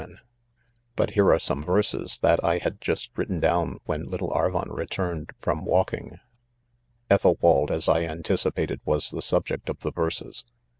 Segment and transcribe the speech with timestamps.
[0.01, 0.17] Idonien,
[0.95, 5.29] "but here are some verses that I tad jjtsst written down, when little Aryan returned
[5.37, 6.19] .from walking." #°* m.
[7.11, 10.43] Ethelwald, as I anticipated, was the subject of the' verses.